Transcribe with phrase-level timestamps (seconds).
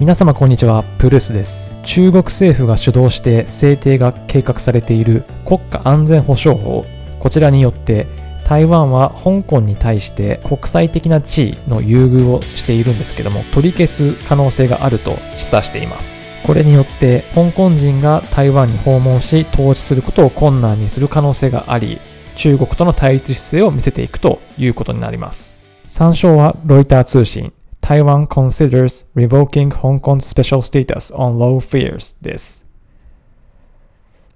[0.00, 1.76] 皆様こんにちは、プルースです。
[1.82, 6.86] 中国政府が主導して制定が計画されている国家安全保障法、
[7.18, 8.06] こちらによって
[8.46, 16.22] 台湾は香港に対して国際的な地位の優遇をしているんですけども、取り消す可能性があると示唆しています。
[16.46, 22.00] これによって香港人が台湾に訪問し統治することを困難にする可能性があり、
[22.36, 25.58] 中国との対立姿勢を見せていくということになります。
[25.84, 27.52] 参照はロイター通信。
[27.89, 32.65] Taiwan considers revoking Hong Kong's special status on low fears です。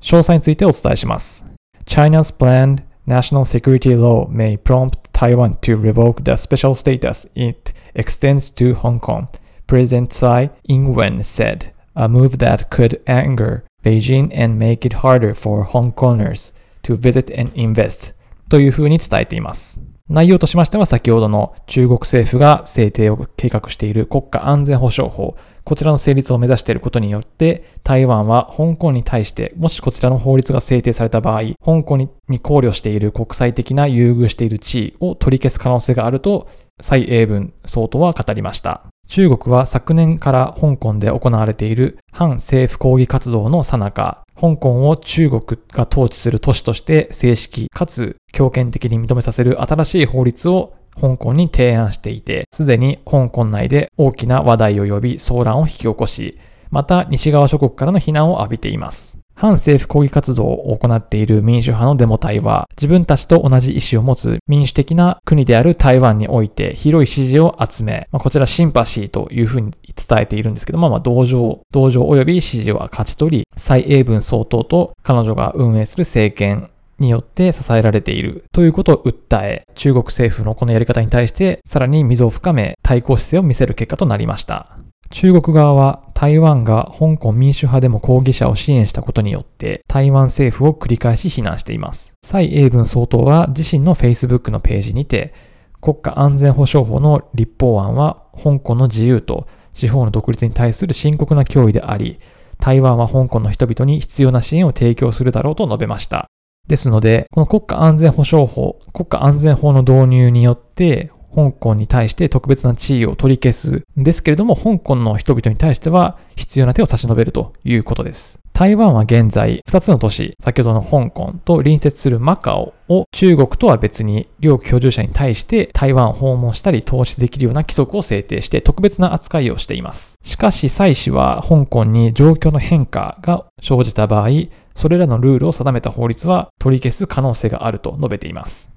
[0.01, 1.43] 詳細についてお伝えします。
[1.85, 8.75] China's planned national security law may prompt Taiwan to revoke the special status it extends to
[8.75, 9.27] Hong Kong,
[9.67, 15.63] President Tsai Ing-wen said, a move that could anger Beijing and make it harder for
[15.63, 16.53] Hong Kongers
[16.83, 18.13] to visit and invest
[18.49, 19.81] というふうに伝えています。
[20.10, 36.48] 内容としましては先ほどの中国政府が制定を計画している国家安全保障法、こちらの成立を目指していることによって、台湾は香港に対して、もしこちらの法律が制定された場合、香港に考慮している国際的な優遇している地位を取り消す可能性があると、
[36.82, 38.93] 蔡英文総統は語りました。
[39.08, 56.38] 中国は昨年から香港で行われている反政府抗議活動の最中、香港を中国が統治する都市として正式かつ強権的に認めさせる新しい法律を香港に提案していて、すでに香港内で大きな話題を呼び騒乱を引き起こし、
[56.70, 59.23] また西側諸国からの非難を浴びています。
[59.34, 84.78] 反政府抗議活動を行っている民主派のデモ隊は、自分たちと同じ意思を持つ民主的な国である台湾において広い支持を集め、まあ、こちらシンパシーというふうに伝えているんですけども、まあ、同情、同情及び支持を勝ち取り、蔡英文総統と彼女が運営する政権によって支えられているということを訴え、中国政府のこのやり方に対してさらに溝を深め対抗姿勢を見せる結果となりました。
[85.10, 92.14] 中国側は台湾が香港民主派でも抗議者を支援したことによって台湾政府を繰り返し非難しています。
[92.24, 95.34] 蔡英文総統は自身の Facebook のページにて
[95.80, 102.20] 国家安全保障法の立法案は香港の自由と司法の独立に対する深刻な脅威であり、
[102.58, 106.26] 台湾は香港の人々に必要な支援を提供するだろうと述べました。
[106.66, 118.38] ですので、この国家安全保障法、国家安全法の導入によって、香港に対して特別な地位を取り消すんですけれども、香港の人々に対しては必要な手を差し伸べるということです。
[118.52, 130.20] 台湾は現在、2つの都市、先ほどの香港と隣接するマカオを中国とは別に両居住者に対して台湾を訪問したり投資できるような規則を制定して特別な扱いをしています。
[130.22, 134.28] しかし、蔡氏は香港に状況の変化が生じた場合、
[134.76, 138.73] それらのルールを定めた法律は取り消す可能性があると述べています。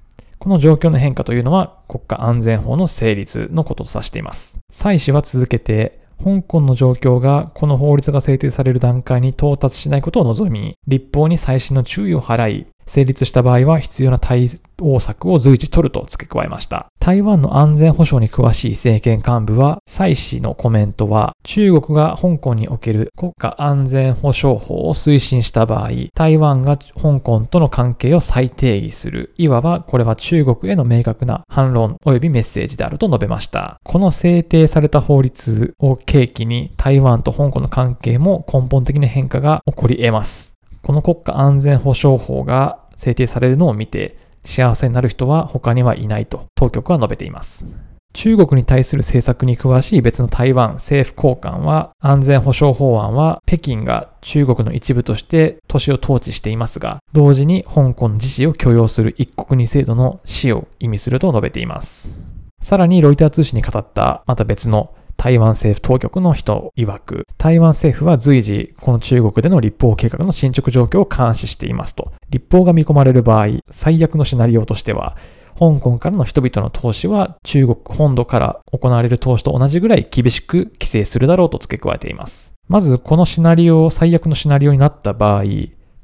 [0.48, 4.56] この状況の変化というのは国家安全法の成立のことと指しています。
[4.70, 14.48] 蔡氏は続けて、香港の状況がこの法律が制定される段階に到達しないことを望み、立法に最新の注意を払い、成立した場合は必要な対
[14.80, 16.86] 応策を随時取ると付け加えました。
[17.08, 29.32] 台湾の安全保障に詳しい政権幹部は、蔡氏のコメントは、中国が香港における国家安全保障法を推進した場合、台湾が香港との関係を再定義する。
[29.38, 33.80] いわばこれは中国への明確な反論及びメッセージであると述べました。
[33.84, 40.56] この制定された法律を契機に台湾と香港の関係も根本的な変化が起こり得ます。
[40.82, 47.66] この国家安全保障法が制定されるのを見て幸せになる人は他にはいないと当局は述べています。
[48.14, 62.24] 中国に対する政策に詳しい別の台湾政府高官は安全保障法案は北京が中国の一部として都市を統治していますが同時に香港自治を許容する一国二制度の死を意味すると述べています。
[62.62, 72.12] さらにロイター通信に語ったまた別の台湾政府当局の人曰く、台湾政府は随時、この中国での立法計画の進捗状況を監視していますと。
[72.30, 75.16] 立法が見込まれる場合、最悪のシナリオとしては、
[75.58, 82.52] 香港からの人々の投資は中国本土から行われる投資と同じぐらい厳しく規制するだろうと付け加えています。
[82.68, 85.42] まず、このシナリオ、最悪のシナリオになった場合、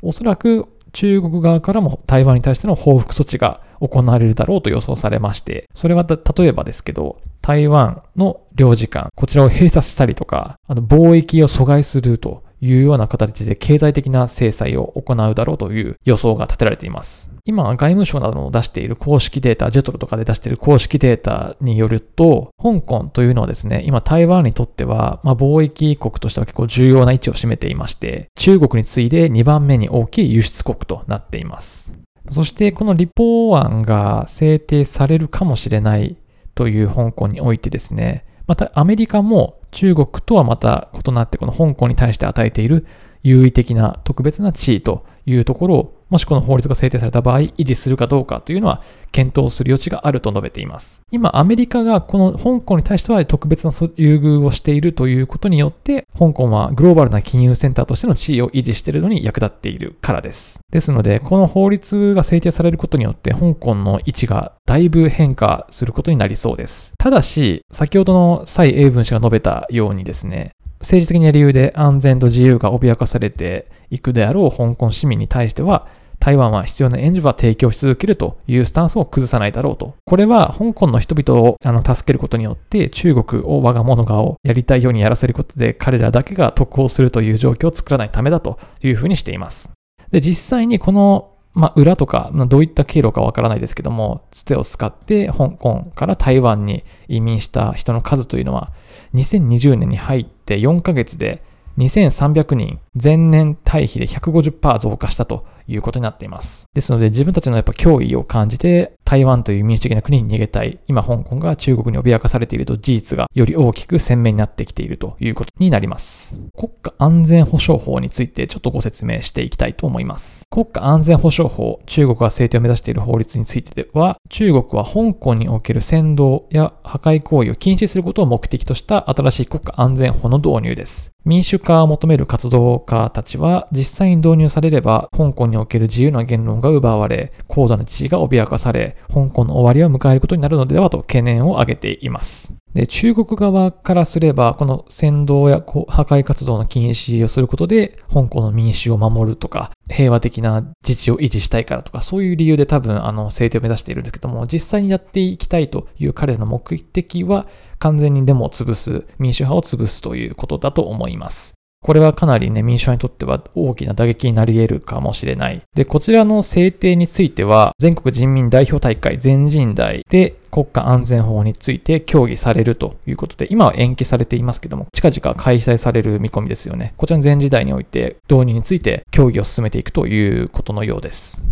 [0.02, 17.34] おそらく中国側からも台湾に対しての報復措置が行われるだろうと予想されまして、それは例えばですけど、台湾の領事館、こちらを閉鎖したりとか、あの貿易を阻害するというような形で経済的な制裁を行うだろうという予想が立てられています。
[17.44, 32.03] 今、外務省などの出している公式データ、ジェトロとかで出している公式データによると、香港というのはですね、今台湾にとっては、まあ、貿易国としては結構重要な位置を占めていまして、中国に次いで2番目に大きい輸出国となっています。
[32.30, 36.16] そしてこの立法案が制定されるかもしれない
[36.54, 42.86] という香港においてですね、またアメリカも中国とはまた異なってこの香港に対して与えている
[43.24, 51.02] 優位的な特別な地位というところをもしこの法律が制定された場合、維持するかどうかというのは検討する余地があると述べています。
[51.10, 60.60] 今、アメリカがこの香港に対しては特別な優遇をしているということによって、香港はグローバルな金融センターとしての地位を維持しているのに役立っているからです。
[60.70, 66.92] ですので、この法律が制定されることによって、香港の位置がだいぶ変化することになりそうです。
[66.96, 70.52] ただし、先ほどの蔡英文氏が述べたようにですね、
[70.84, 75.86] 政治的な理由で安全と自由が脅かされていくであろう香港市民に対しては、
[76.20, 79.94] 台湾は必要な援助は提供し続けるというスタンスを崩さないだろうと。
[80.04, 89.72] これは香港の人々をあの助けることによって中国を我が物顔をやりたいようにやらせることで彼らだけが得をするという状況を作らないためだというふうにしています。
[90.12, 98.72] で、実際にこのまあ、裏とか、どういった経路かわからないですけども、つてを使って香港から台湾に移民した人の数というのは、
[99.14, 101.42] 2020年に入って4ヶ月で
[101.78, 106.66] 2300人、前年対比で150%増加したということになっています。
[106.74, 116.42] ですので自分たちのやっぱ脅威を感じて台湾という民主的な国に逃げたい、今香港が中国に脅かされていると事実がより大きく鮮明になってきているということになります。
[116.56, 120.44] 国家安全保障法についてちょっとご説明していきたいと思います。
[120.50, 131.14] 国家安全保障法、中国が制定を目指している法律についてでは、中国は香港における扇動や破壊行為を禁止することを目的とした新しい国家安全法の導入です。
[131.24, 142.54] 民主化を求める活動家たちは実際に導入されれば香港ににおける自由な言論が奪われ高度な知事が脅かされ香港の終わりを迎えることになるのではと懸念を挙げています。
[142.74, 157.46] で、中国側からすれば、この扇動や破壊活動の禁止をすることで、香港の民主を守るとか、平和的な自治を維持したいからとか、そういう理由で多分、あの、制定を目指しているんですけども、実際にやっていきたいという彼らの目的は、
[157.78, 161.54] 完全にデモを潰す、民主派を潰すということだと思います。
[161.84, 165.60] これはかなりね、民主派にとっては大きな打撃になり得るかもしれない。
[165.74, 176.94] で、こちらの制定については、全国人民代表大会全人代で国家安全法について協議されるということで、今は延期されていますけども、近々開催される見込みですよね。
[176.96, 181.44] こちらの全時代において導入について協議を進めていくということのようです。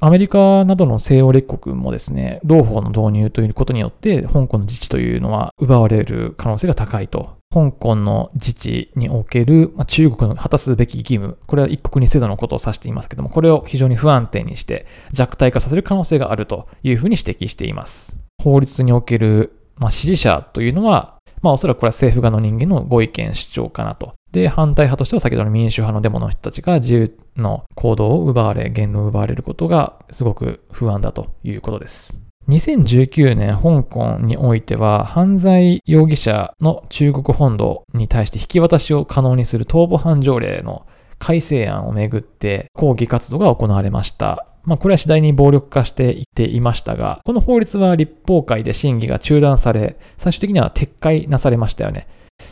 [0.00, 18.18] アメリカなどの西欧列国もですね、同法の導入ということによって、香港の自治というのは奪われる可能性が高いと香港の自治における、まあ、中国の果たすべき義務、これは一国二制度のことを指していますけども、これを非常に不安定にして弱体化させる可能性があるというふうに指摘しています。
[18.42, 24.14] 法律における、まあ、支持者というのは、まあおそらくこれは政府側の人間のご意見主張かなと。
[24.32, 32.18] で、反対派としては先ほどの民主派のデモの人たちが自由の行動を奪われ、言論を奪われることがすごく不安だということです。
[32.48, 40.86] 2019年香港においては犯罪容疑者の中国本土に対して引き渡しを可能にする逃亡犯条例の
[41.18, 44.46] 改正案をめぐって抗議活動が行われました。
[44.64, 52.08] まあ、これは次第に暴力化していっていましたが、この法律は立法会で審議が中断され、最終的には撤回なされましたよね。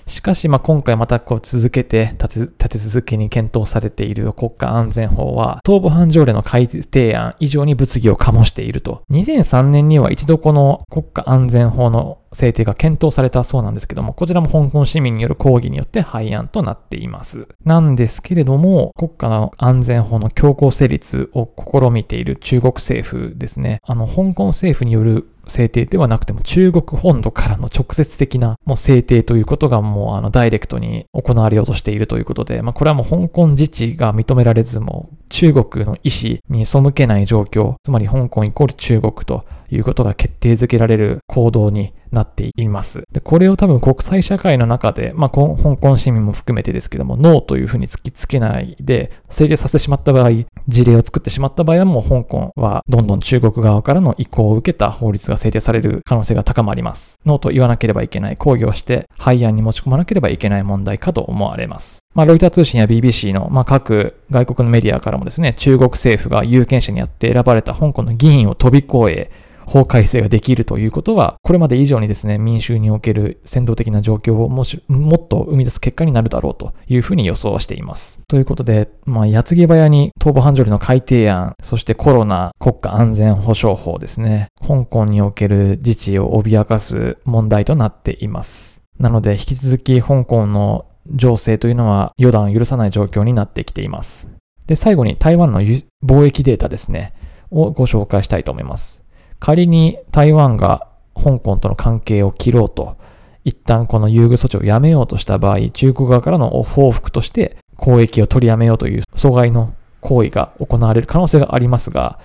[0.06, 9.03] しかし、まあ、今回またこう続けて立て立て続けに検討されている国家安全法は、東部犯条例の改定案以上に物議を醸していると。
[9.11, 17.46] 2003年には一度この国家安全法の制定が検討されたそうなんですけども、こちらも香港市民による抗議によって廃案となっています。
[17.65, 23.81] なんですけれども、国家の安全法の強行成立を試みている中国政府ですね。
[23.82, 43.05] あの、香港政府による制定ではなくても中国本土からの直接的なもう制定ということがもうあのダイレクトに行われようとしているということで、まあこれはもう香港自治が認められずも中国の意思に背けない状況、つまり香港イコール中国ということが決定づけられる行動になっています。
[43.10, 50.31] で、これを多分国際社会の中で、まあ、香港市民も含めてですけども、ノーというふうに突きつけないで、制定させてしまった場合、
[50.69, 57.19] 事例を作ってしまった場合はもう香港はどんどん中国側からの意向を受けた法律が制定される可能性が高まります。
[57.24, 62.01] ノーと言わなければいけない、抗議をして廃案に持ち込まなければいけない問題かと思われます。
[62.15, 69.31] まあ、ロイター通信や BBC の、まあ、各外国のメディアからもですね、中国政府が有権者によって選ばれた香港の議員を飛び越え、
[69.67, 78.22] 法改正ができるということは、これまで以上にですね、民衆における先導的な状況をもし、もっと生み出す結果になるだろうというふうに予想しています。
[78.29, 88.82] ということで、まあ、矢継ぎ早に東部半条例の改定案、そしてコロナ国家安全保障法ですね、香港における自治を脅かす問題となっています。
[88.98, 94.31] なので、引き続き香港の情勢というのは予断を許さない状況になってきています。
[94.67, 97.15] で、最後に台湾の貿易データですね、
[97.51, 99.05] をご紹介したいと思います。
[99.39, 102.97] 仮に台湾が香港との関係を切ろうと
[103.45, 112.21] 一旦この優遇措置をやめようとした場合、中国側からの報復として交易を取りやめようという阻害の行為が行われる可能性がありますが、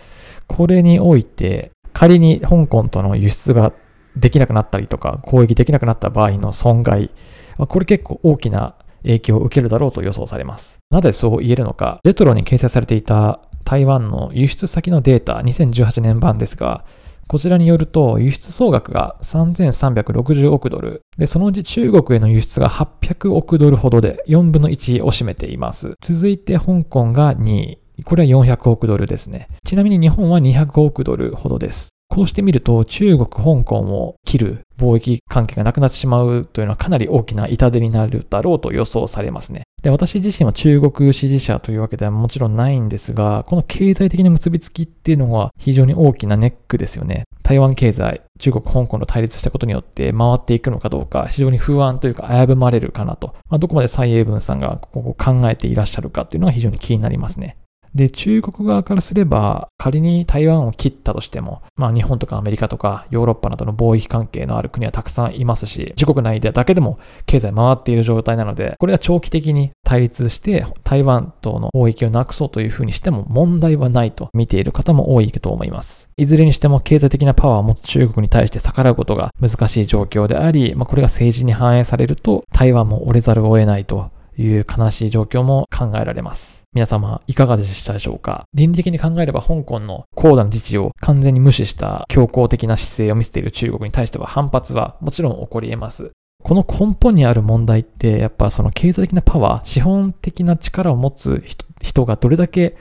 [0.48, 3.74] これにおいて仮に香港との輸出が
[4.15, 7.10] できなくなったりとか、交易できなくなった場合の損害、
[7.58, 8.75] これ結構大きな
[9.07, 10.79] 影響を受けるだろうと予想されます。
[10.91, 16.85] なぜそう言えるのか、ジェトロに掲載されていた台湾の輸出先のデータ2018年版ですが、
[17.27, 21.01] こちらによると輸出総額が3360億ドル。
[21.17, 25.95] で、そのうち中国への輸出が800億ドルほどで4分の1を占めています。
[25.99, 27.79] 続いて香港が2位。
[28.05, 29.49] これは400億ドルですね。
[29.65, 31.89] ちなみに日本は200億ドルほどです。
[32.17, 39.65] こうしてみると中国、香港を切る貿易関係がなくなってしまうというのはかなり大きな痛手になるだろうと予想されますね。
[39.83, 47.25] で私自身は中国支持者というわけではもちろんないんですが、この経済的な結びつきっていうのは非常に大きなネックですよね。
[47.43, 53.36] 台湾経済、中国、香港と対立したことによって回っていくのかどうか、非常に不安というか危ぶまれるかなと。
[53.47, 57.57] まあ、どこまで蔡英文さんがここを考えていらっしゃるかっていうのが非常に気になりますね。
[57.97, 76.09] で、中国側からすれば、仮に台湾を切ったとしても、まあ日本とかアメリカとかヨーロッパなどの貿易関係のある国はたくさんいますし、自国内でだけでも経済回っている状態なので、これは長期的に対立して台湾との貿易をなくそうというふうにしても問題はないと見ている方も多いと思います。
[76.17, 86.63] いずれにしても経済的なパワーを持つ中国に対して逆らうことが難しい状況であり、まあ、これが政治に反映されると台湾も折れざるを得ないという悲しい状況も考えられます。
[86.74, 88.44] 皆様、いかがでしたでしょうか？
[88.53, 96.12] 倫理的に考えれば香港の高度な自治を完全に無視した強硬的な姿勢を見せている中国に対しては反発はもちろん起こり得ます。
[96.44, 101.44] この根本にある問題って、やっぱその経済的なパワー、資本的な力を持つ
[101.82, 102.77] 人がどれだけ、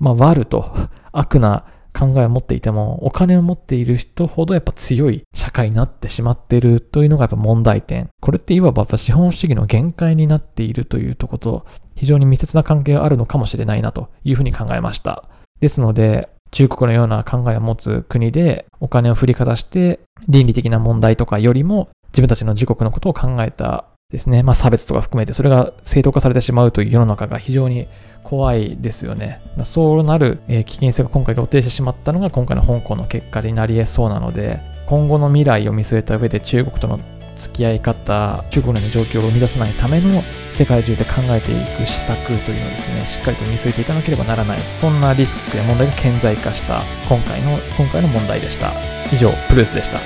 [0.00, 0.74] まあ、悪と
[1.12, 8.08] 悪な考えを持っていても、お金を持っている人ほどやっぱ強い社会になってしまっているというのがやっぱ問題点。
[8.20, 15.28] これっていわば資本主義の限界になっているというところと、非常に密接な関係があるのかもしれないなというふうに考えました。
[15.60, 19.98] ですので、中国のような考えを持つ国でお金を振りかざして
[20.28, 27.88] 倫理的な問題とかよりも自分たちの自国のことを考えたですね、まあ、差別とか含めてそれが正当化されてしまうという世の中が非常に
[28.22, 29.40] 怖いですよね。
[29.64, 37.00] そうなる、危険性が今回露呈してしまったのが今回の香港の結果になり得そうなので今後の未来を見据えた上で中国との
[37.36, 48.72] 付き合い方中国の状況を生み出さないための世界中で考えていく施策というのをですねしっかりと見据えていかなければならないそんなリスクや問題が顕在化した今回の今回の問題でした。
[49.12, 49.98] 以上プルースでした。